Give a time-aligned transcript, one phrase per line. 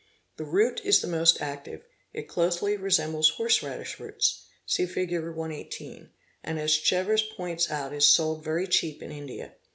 [0.37, 4.25] The root is the most active; it closely resembles horse radish root,
[4.65, 5.11] see Fig.
[5.11, 6.09] 118,
[6.43, 9.53] and as Chevers points out is sold very cheap in India.